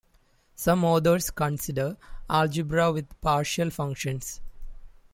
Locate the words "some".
0.55-0.83